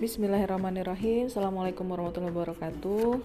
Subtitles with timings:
[0.00, 1.28] Bismillahirrahmanirrahim.
[1.28, 3.20] Assalamualaikum warahmatullahi wabarakatuh.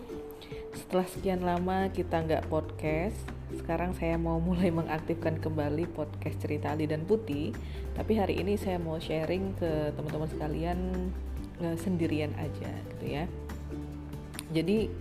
[0.76, 3.16] Setelah sekian lama kita nggak podcast
[3.56, 7.56] Sekarang saya mau mulai mengaktifkan kembali podcast cerita Ali dan Putih.
[7.96, 10.80] Tapi hari ini saya mau sharing ke teman-teman sekalian
[11.64, 13.24] uh, Sendirian aja gitu ya.
[14.52, 14.92] Jadi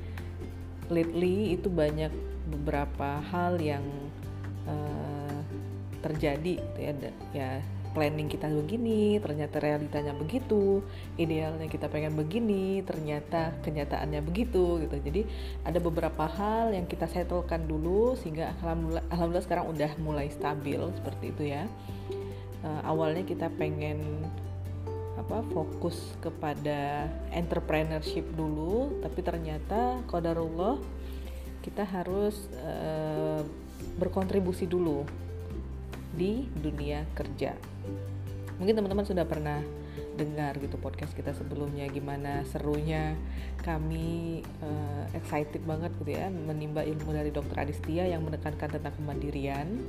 [0.94, 2.14] lately itu banyak
[2.54, 3.82] beberapa hal yang
[4.70, 5.42] uh,
[6.06, 6.92] terjadi gitu ya.
[7.34, 7.52] Ya
[7.94, 10.82] planning kita begini, ternyata realitanya begitu,
[11.14, 14.96] idealnya kita pengen begini, ternyata kenyataannya begitu gitu.
[14.98, 15.22] Jadi
[15.62, 21.24] ada beberapa hal yang kita settlekan dulu sehingga alhamdulillah, alhamdulillah sekarang udah mulai stabil seperti
[21.30, 21.64] itu ya.
[22.66, 24.02] Uh, awalnya kita pengen
[25.14, 30.76] apa fokus kepada entrepreneurship dulu, tapi ternyata kodarullah
[31.62, 33.40] kita harus uh,
[33.96, 35.23] berkontribusi dulu
[36.14, 37.54] di dunia kerja.
[38.58, 39.60] Mungkin teman-teman sudah pernah
[40.14, 43.18] dengar gitu podcast kita sebelumnya gimana serunya
[43.66, 49.82] kami uh, excited banget gitu ya menimba ilmu dari Dokter Adistia yang menekankan tentang kemandirian.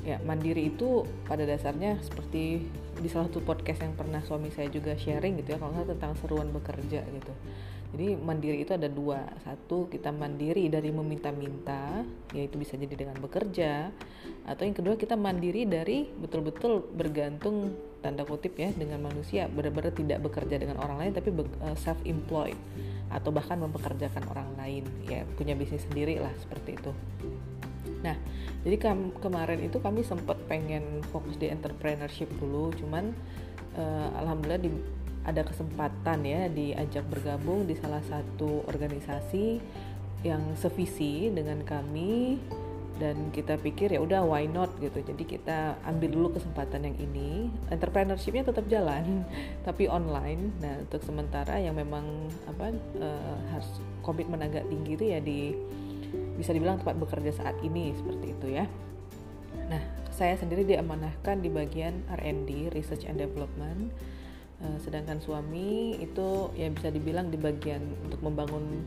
[0.00, 2.64] Ya, mandiri itu pada dasarnya seperti
[3.04, 6.48] di salah satu podcast yang pernah suami saya juga sharing gitu ya kalau tentang seruan
[6.48, 7.32] bekerja gitu
[7.90, 9.26] jadi mandiri itu ada dua.
[9.42, 13.90] Satu kita mandiri dari meminta-minta yaitu bisa jadi dengan bekerja.
[14.46, 19.50] Atau yang kedua kita mandiri dari betul-betul bergantung tanda kutip ya dengan manusia.
[19.50, 22.58] Benar-benar tidak bekerja dengan orang lain tapi eh, self employed
[23.10, 24.86] atau bahkan mempekerjakan orang lain.
[25.10, 26.94] Ya punya bisnis sendiri lah seperti itu.
[28.00, 28.16] Nah,
[28.64, 33.12] jadi kam kemarin itu kami sempat pengen fokus di entrepreneurship dulu, cuman
[33.76, 34.72] uh, alhamdulillah di
[35.24, 39.60] ada kesempatan ya diajak bergabung di salah satu organisasi
[40.24, 42.40] yang sevisi dengan kami.
[43.00, 45.00] Dan kita pikir ya udah why not gitu.
[45.00, 47.48] Jadi kita ambil dulu kesempatan yang ini.
[47.72, 49.24] Entrepreneurshipnya tetap jalan
[49.66, 50.52] tapi online.
[50.60, 52.04] Nah untuk sementara yang memang
[52.44, 55.56] apa uh, harus komitmen agak tinggi itu ya di
[56.36, 58.68] bisa dibilang tempat bekerja saat ini seperti itu ya.
[59.72, 59.80] Nah
[60.12, 63.96] saya sendiri diamanahkan di bagian R&D research and development
[64.60, 68.84] sedangkan suami itu ya bisa dibilang di bagian untuk membangun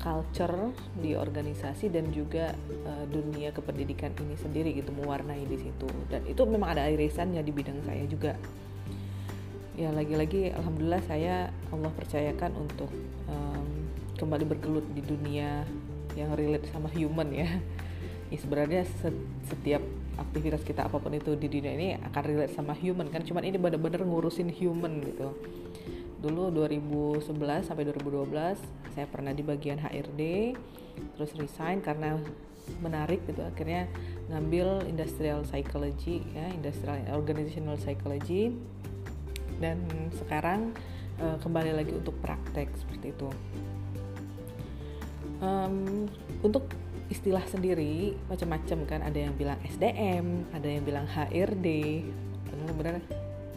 [0.00, 2.56] culture di organisasi dan juga
[2.88, 5.86] uh, dunia kependidikan ini sendiri gitu mewarnai di situ.
[6.08, 8.32] Dan itu memang ada irisannya di bidang saya juga.
[9.76, 12.88] Ya lagi-lagi alhamdulillah saya Allah percayakan untuk
[13.28, 13.68] um,
[14.16, 15.68] kembali bergelut di dunia
[16.16, 17.48] yang relate sama human ya.
[18.32, 18.88] Ya sebenarnya
[19.52, 19.84] setiap
[20.20, 23.24] aktivitas kita apa pun itu di dunia ini akan relate sama human kan.
[23.24, 25.32] Cuman ini bener-bener ngurusin human gitu.
[26.20, 27.24] Dulu 2011
[27.64, 28.60] sampai 2012
[28.92, 30.52] saya pernah di bagian HRD
[31.16, 32.20] terus resign karena
[32.84, 33.40] menarik gitu.
[33.40, 33.88] Akhirnya
[34.28, 38.52] ngambil industrial psychology ya industrial organizational psychology.
[39.60, 39.84] Dan
[40.16, 40.72] sekarang
[41.20, 43.28] uh, kembali lagi untuk praktek seperti itu.
[45.40, 46.04] Um,
[46.44, 46.68] untuk
[47.10, 49.00] istilah sendiri macam-macam kan.
[49.02, 51.68] Ada yang bilang SDM ada yang bilang HRD
[52.48, 53.02] benar-benar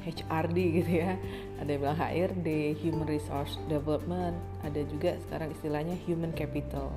[0.03, 1.15] HRD gitu ya.
[1.61, 2.49] Ada yang bilang HRD
[2.83, 6.91] Human Resource Development ada juga sekarang istilahnya Human Capital.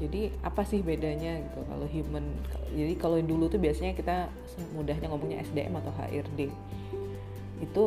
[0.00, 2.24] Jadi apa sih bedanya gitu kalau human?
[2.72, 4.32] Jadi kalau dulu tuh biasanya kita
[4.72, 6.48] mudahnya ngomongnya SDM atau HRD
[7.60, 7.86] itu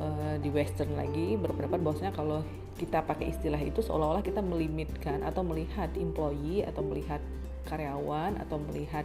[0.00, 2.40] uh, di Western lagi berpendapat bahwasanya kalau
[2.76, 7.20] kita pakai istilah itu seolah-olah kita melimitkan atau melihat employee atau melihat
[7.66, 9.02] karyawan atau melihat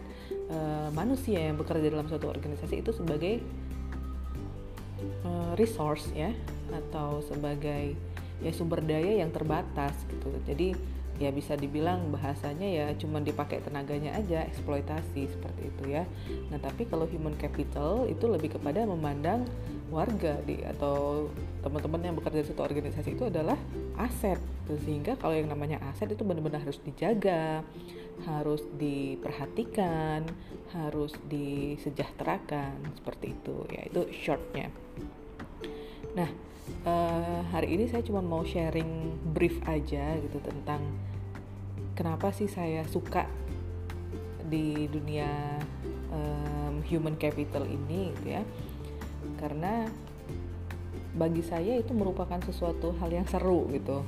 [0.53, 3.41] uh, manusia yang bekerja dalam suatu organisasi itu sebagai
[5.25, 6.29] uh, resource ya
[6.69, 7.97] atau sebagai
[8.41, 10.29] ya sumber daya yang terbatas gitu.
[10.45, 10.77] Jadi
[11.19, 16.03] ya bisa dibilang bahasanya ya cuma dipakai tenaganya aja eksploitasi seperti itu ya.
[16.49, 19.45] Nah, tapi kalau human capital itu lebih kepada memandang
[19.91, 21.27] warga di atau
[21.61, 23.59] teman-teman yang bekerja di suatu organisasi itu adalah
[23.99, 24.39] aset.
[24.65, 27.61] Sehingga kalau yang namanya aset itu benar-benar harus dijaga
[28.21, 30.29] harus diperhatikan
[30.77, 33.55] harus disejahterakan seperti itu.
[33.73, 34.71] Ya itu shortnya.
[36.15, 36.50] Nah
[36.85, 40.81] uh, hari ini saya cuma mau sharing brief aja gitu tentang
[41.93, 43.27] kenapa sih saya suka
[44.51, 45.59] di dunia
[46.11, 48.43] um, human capital ini gitu ya.
[49.39, 49.87] Karena
[51.15, 54.03] bagi saya itu merupakan sesuatu hal yang seru gitu.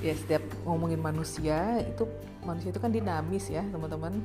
[0.00, 2.08] Ya setiap ngomongin manusia itu
[2.40, 4.16] manusia itu kan dinamis ya teman-teman.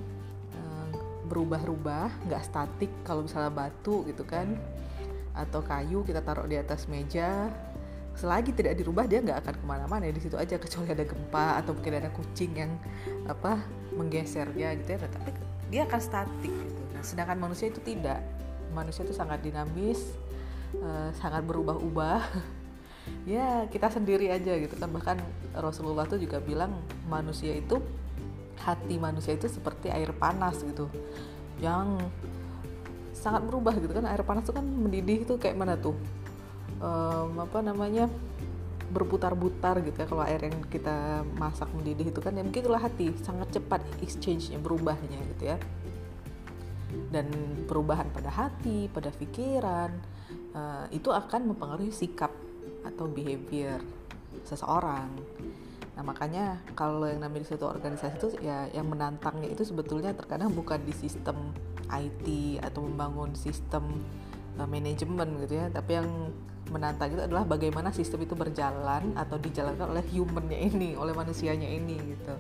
[0.56, 0.88] Eh,
[1.28, 4.56] berubah-ubah nggak statik kalau misalnya batu gitu kan
[5.36, 7.52] atau kayu kita taruh di atas meja.
[8.16, 10.04] Selagi tidak dirubah dia nggak akan ke mana-mana.
[10.08, 12.72] Ya di situ aja kecuali ada gempa atau mungkin ada kucing yang
[13.28, 13.60] apa
[13.92, 15.00] menggesernya gitu ya.
[15.04, 15.30] Tapi
[15.68, 16.82] dia akan statik gitu.
[16.96, 18.24] Nah sedangkan manusia itu tidak.
[18.72, 20.00] Manusia itu sangat dinamis
[20.80, 22.22] uh, sangat berubah-ubah.
[23.30, 24.90] Ya kita sendiri aja gitu kan.
[24.90, 25.22] Bahkan
[25.62, 26.74] Rasulullah tuh juga bilang
[27.06, 27.78] manusia itu
[28.58, 30.90] hati manusia itu seperti air panas gitu.
[31.62, 32.02] Yang
[33.26, 34.06] sangat berubah gitu kan.
[34.06, 35.98] Air panas tuh kan mendidih itu kayak mana tuh?
[36.78, 38.06] Um, apa namanya?
[38.94, 40.06] Berputar-putar gitu ya.
[40.06, 43.10] Kalau air yang kita masak mendidih itu kan ya mungkin itulah hati.
[43.26, 45.58] Sangat cepat exchange-nya berubahnya gitu ya.
[47.10, 47.34] Dan
[47.66, 49.90] perubahan pada hati pada pikiran
[50.54, 52.30] uh, itu akan mempengaruhi sikap
[52.86, 53.82] atau behavior
[54.46, 55.10] seseorang.
[55.96, 60.78] Nah makanya kalau yang namanya suatu organisasi itu ya yang menantangnya itu sebetulnya terkadang bukan
[60.84, 61.56] di sistem
[61.90, 62.26] IT
[62.64, 64.02] atau membangun sistem
[64.58, 65.68] uh, manajemen gitu ya.
[65.70, 66.10] Tapi yang
[66.74, 71.98] menantang itu adalah bagaimana sistem itu berjalan atau dijalankan oleh humannya ini oleh manusianya ini
[72.16, 72.34] gitu.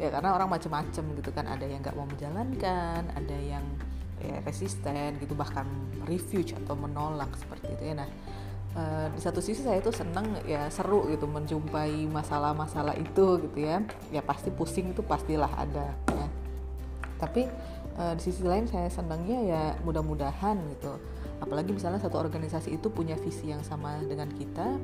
[0.00, 1.44] Ya karena orang macam-macam gitu kan.
[1.44, 3.64] Ada yang nggak mau menjalankan ada yang
[4.20, 5.68] ya, resisten gitu bahkan
[6.08, 7.94] refuge atau menolak seperti itu ya.
[8.00, 8.08] Nah
[8.76, 13.84] uh, di satu sisi saya tuh seneng ya seru gitu menjumpai masalah-masalah itu gitu ya.
[14.08, 16.26] Ya pasti pusing itu pastilah ada ya.
[17.16, 17.48] Tapi
[17.98, 21.00] uh, di sisi lain saya senangnya ya mudah-mudahan gitu.
[21.40, 24.76] Apalagi misalnya satu organisasi itu punya visi yang sama dengan kita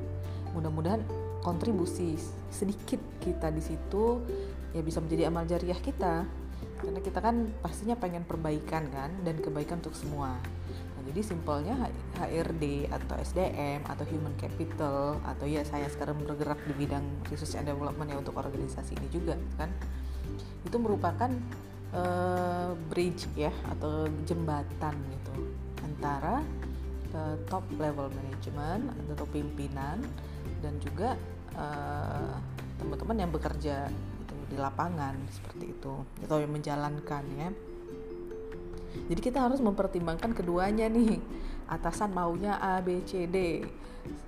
[0.53, 1.00] mudah-mudahan
[1.41, 2.20] kontribusi
[2.53, 4.20] sedikit kita di situ
[4.76, 6.29] ya bisa menjadi amal jariah kita.
[6.82, 10.35] Karena kita kan pastinya pengen perbaikan kan dan kebaikan untuk semua.
[10.99, 11.75] Nah, jadi simpelnya
[12.19, 17.70] HRD atau SDM atau Human Capital atau ya saya sekarang bergerak di bidang research and
[17.70, 19.70] development ya untuk organisasi ini juga kan
[20.62, 21.31] itu merupakan
[21.93, 25.33] uh, bridge ya atau jembatan gitu.
[25.85, 26.43] Antara
[27.15, 30.03] uh, top level management atau pimpinan
[30.65, 31.15] dan juga
[31.55, 32.37] uh,
[32.81, 35.94] teman-teman yang bekerja gitu, di lapangan seperti itu.
[36.25, 37.50] Atau yang menjalankan ya.
[38.93, 41.17] Jadi kita harus mempertimbangkan keduanya nih
[41.69, 43.67] atasan maunya A B C D.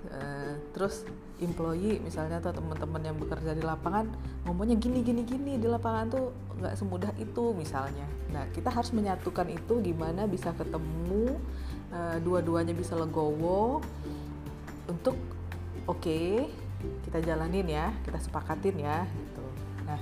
[0.07, 1.03] Uh, terus
[1.43, 4.07] employee misalnya atau teman-teman yang bekerja di lapangan
[4.47, 6.25] ngomongnya gini gini gini di lapangan tuh
[6.63, 8.07] nggak semudah itu misalnya.
[8.31, 11.35] Nah kita harus menyatukan itu gimana bisa ketemu
[11.91, 13.83] uh, dua-duanya bisa legowo
[14.87, 15.19] untuk
[15.91, 16.47] oke okay,
[17.03, 19.45] kita jalanin ya kita sepakatin ya gitu.
[19.83, 19.99] Nah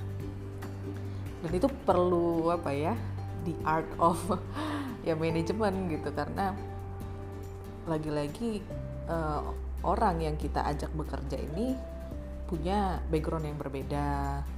[1.42, 2.94] dan itu perlu apa ya
[3.42, 4.22] the art of
[5.06, 6.54] ya manajemen gitu karena
[7.84, 8.64] lagi-lagi
[9.08, 9.52] uh,
[9.84, 11.76] orang yang kita ajak bekerja ini
[12.44, 14.06] punya background yang berbeda,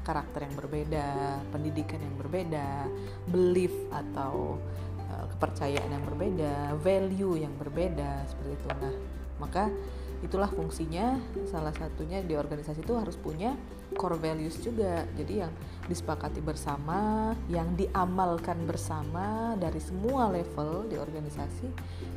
[0.02, 2.90] karakter yang berbeda, pendidikan yang berbeda,
[3.30, 4.58] belief atau
[5.06, 8.66] uh, kepercayaan yang berbeda, value yang berbeda seperti itu.
[8.74, 8.94] Nah,
[9.38, 9.70] maka
[10.24, 11.20] itulah fungsinya.
[11.48, 13.52] Salah satunya di organisasi itu harus punya
[13.96, 15.04] core values juga.
[15.16, 15.52] Jadi yang
[15.86, 21.68] disepakati bersama yang diamalkan bersama dari semua level di organisasi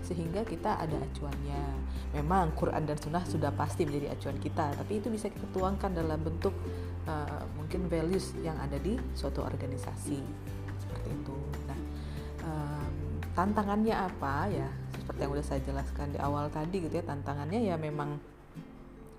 [0.05, 1.65] sehingga kita ada acuannya.
[2.15, 6.17] Memang Quran dan Sunnah sudah pasti menjadi acuan kita tapi itu bisa kita tuangkan dalam
[6.21, 6.55] bentuk
[7.05, 10.19] uh, mungkin values yang ada di suatu organisasi.
[10.79, 11.37] Seperti itu.
[11.69, 11.88] Nah
[13.33, 14.69] tantangannya apa ya?
[14.95, 18.19] Seperti yang udah saya jelaskan di awal tadi gitu ya tantangannya ya memang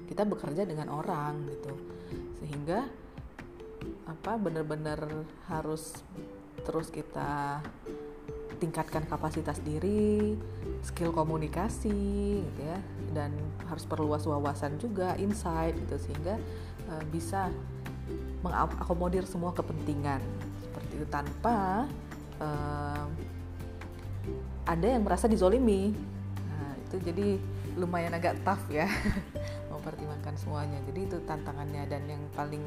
[0.06, 1.72] kita bekerja dengan orang gitu.
[2.42, 2.86] Sehingga
[4.06, 5.00] apa benar-benar
[5.48, 6.02] harus
[6.66, 7.62] terus kita
[8.60, 10.36] tingkatkan kapasitas diri,
[10.84, 12.78] skill komunikasi gitu ya
[13.16, 13.32] dan
[13.66, 16.36] harus perluas wawasan juga, insight gitu sehingga
[16.92, 17.48] uh, bisa
[18.44, 20.20] mengakomodir semua kepentingan.
[20.60, 21.88] Seperti itu tanpa
[22.38, 23.08] uh,
[24.70, 25.90] ada yang merasa dizolimi.
[26.46, 27.28] Nah itu jadi
[27.74, 28.86] lumayan agak tough ya
[29.74, 30.78] mempertimbangkan semuanya.
[30.86, 32.62] Jadi itu tantangannya dan yang paling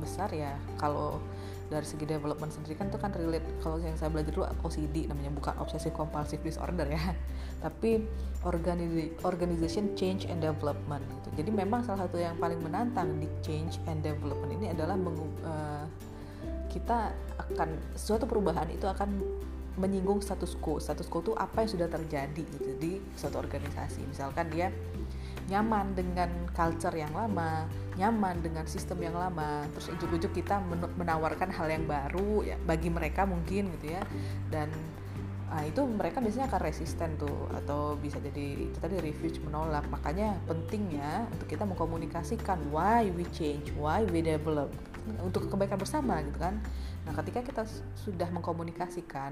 [0.00, 1.20] besar ya kalau
[1.66, 3.44] dari segi development sendiri kan itu kan relate.
[3.60, 7.02] Kalau yang saya belajar dulu OCD namanya bukan obsessive compulsive disorder ya.
[7.64, 8.06] Tapi
[9.26, 11.44] organization change and development gitu.
[11.44, 15.84] Jadi memang salah satu yang paling menantang di change and development ini adalah uh,
[16.70, 19.10] kita akan suatu perubahan itu akan
[19.76, 20.80] menyinggung status quo.
[20.80, 24.04] Status quo itu apa yang sudah terjadi gitu di suatu organisasi.
[24.08, 24.72] Misalkan dia
[25.46, 30.58] nyaman dengan culture yang lama, nyaman dengan sistem yang lama, terus ujuk-ujuk kita
[30.98, 34.02] menawarkan hal yang baru ya bagi mereka mungkin gitu ya.
[34.50, 34.72] Dan
[35.46, 39.86] nah, itu mereka biasanya akan resisten tuh atau bisa jadi itu tadi refuge menolak.
[39.86, 44.74] Makanya pentingnya untuk kita mengkomunikasikan why we change, why we develop
[45.22, 46.58] untuk kebaikan bersama gitu kan.
[47.06, 47.62] Nah, ketika kita
[47.94, 49.30] sudah mengkomunikasikan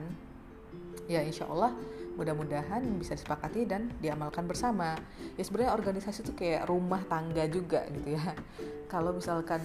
[1.11, 1.76] ya insya Allah
[2.14, 4.94] mudah-mudahan bisa disepakati dan diamalkan bersama.
[5.34, 8.23] Ya sebenarnya organisasi itu kayak rumah tangga juga gitu ya.
[8.92, 9.61] Kalau misalkan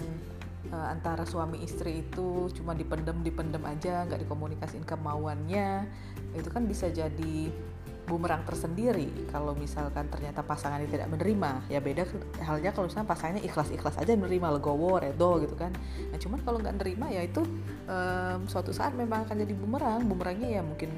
[0.73, 5.87] uh, antara suami istri itu cuma dipendem dipendem aja nggak dikomunikasiin kemauannya
[6.35, 7.49] itu kan bisa jadi
[8.09, 9.29] bumerang tersendiri.
[9.29, 12.09] Kalau misalkan ternyata pasangannya tidak menerima ya beda
[12.41, 15.69] halnya kalau misalnya pasangannya ikhlas-ikhlas aja menerima legowo redo gitu kan.
[16.09, 17.45] Nah cuman kalau nggak nerima ya itu
[17.85, 20.01] um, suatu saat memang akan jadi bumerang.
[20.09, 20.89] Bumerangnya ya mungkin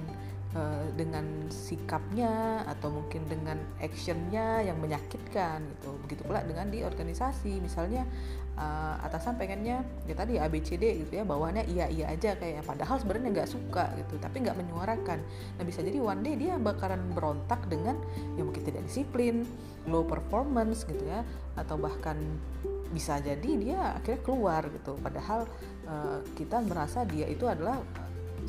[0.55, 5.95] uh, dengan sikapnya atau mungkin dengan actionnya yang menyakitkan gitu.
[6.07, 7.59] Begitu pula dengan di organisasi.
[7.63, 8.03] Misalnya
[8.59, 13.41] uh, atasan pengennya ya tadi ABCD gitu ya bawaannya iya iya aja kayak padahal sebenarnya
[13.41, 15.19] nggak suka gitu tapi nggak menyuarakan.
[15.59, 17.95] Nah bisa jadi one day dia bakalan berontak dengan
[18.35, 19.47] ya mungkin tidak disiplin
[19.87, 21.25] low performance gitu ya
[21.57, 22.17] atau bahkan
[22.91, 24.99] bisa jadi dia akhirnya keluar gitu.
[24.99, 25.47] Padahal
[25.87, 27.79] uh, kita merasa dia itu adalah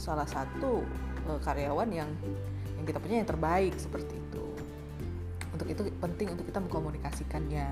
[0.00, 0.82] salah satu
[1.29, 2.11] uh, karyawan yang
[2.79, 4.45] yang kita punya yang terbaik seperti itu.
[5.52, 7.69] Untuk itu penting untuk kita mengkomunikasikannya.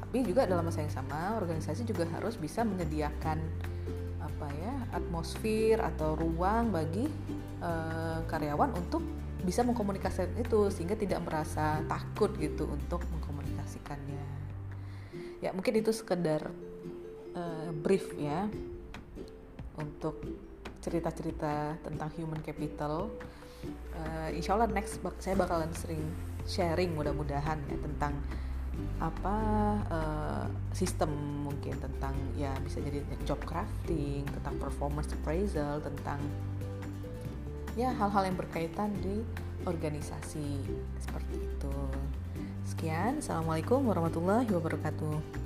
[0.00, 3.42] Tapi juga dalam masa yang sama organisasi juga harus bisa menyediakan
[4.22, 7.04] apa ya atmosfer atau ruang bagi
[7.60, 9.04] uh, karyawan untuk
[9.44, 14.24] bisa mengkomunikasikan itu sehingga tidak merasa takut gitu untuk mengkomunikasikannya.
[15.44, 16.48] Ya mungkin itu sekedar
[17.36, 18.48] uh, brief ya
[19.76, 20.16] untuk
[20.84, 23.08] cerita-cerita tentang human capital.
[23.96, 26.04] Uh, insya Allah next saya bakalan sering
[26.44, 28.12] sharing mudah-mudahan ya tentang
[29.00, 29.36] apa
[29.88, 31.08] uh, sistem
[31.46, 36.20] mungkin tentang ya bisa jadi job crafting tentang performance appraisal tentang
[37.78, 39.24] ya hal-hal yang berkaitan di
[39.64, 40.60] organisasi
[41.00, 41.76] seperti itu.
[42.68, 45.43] Sekian assalamualaikum warahmatullahi wabarakatuh